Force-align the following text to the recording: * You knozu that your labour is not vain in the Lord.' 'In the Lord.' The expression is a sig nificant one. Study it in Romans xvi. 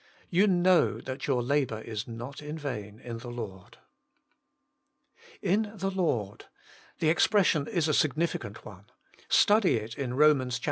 * 0.19 0.29
You 0.39 0.47
knozu 0.47 1.05
that 1.05 1.27
your 1.27 1.43
labour 1.43 1.79
is 1.81 2.07
not 2.07 2.39
vain 2.39 2.99
in 3.01 3.19
the 3.19 3.29
Lord.' 3.29 3.77
'In 5.43 5.73
the 5.75 5.91
Lord.' 5.91 6.45
The 6.97 7.09
expression 7.09 7.67
is 7.67 7.87
a 7.87 7.93
sig 7.93 8.15
nificant 8.15 8.65
one. 8.65 8.85
Study 9.29 9.75
it 9.75 9.95
in 9.99 10.15
Romans 10.15 10.57
xvi. 10.59 10.59